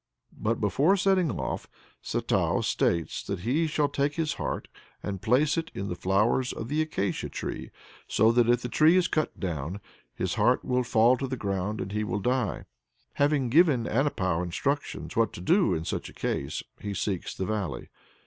But, 0.35 0.59
before 0.59 0.97
setting 0.97 1.29
off, 1.29 1.67
Satou 2.03 2.63
states 2.63 3.21
that 3.21 3.41
he 3.41 3.67
shall 3.67 3.87
take 3.87 4.15
his 4.15 4.33
heart 4.41 4.67
and 5.03 5.21
place 5.21 5.59
it 5.59 5.69
"in 5.75 5.89
the 5.89 5.95
flowers 5.95 6.51
of 6.51 6.69
the 6.69 6.81
acacia 6.81 7.29
tree," 7.29 7.69
so 8.07 8.31
that, 8.31 8.49
if 8.49 8.63
the 8.63 8.67
tree 8.67 8.97
is 8.97 9.07
cut 9.07 9.39
down, 9.39 9.79
his 10.15 10.33
heart 10.33 10.65
will 10.65 10.81
fall 10.81 11.17
to 11.17 11.27
the 11.27 11.37
ground 11.37 11.79
and 11.79 11.91
he 11.91 12.03
will 12.03 12.19
die. 12.19 12.65
Having 13.21 13.49
given 13.49 13.83
Anepou 13.85 14.41
instructions 14.41 15.15
what 15.15 15.33
to 15.33 15.39
do 15.39 15.75
in 15.75 15.85
such 15.85 16.09
a 16.09 16.13
case, 16.13 16.63
he 16.79 16.95
seeks 16.95 17.35
the 17.35 17.45
valley. 17.45 17.89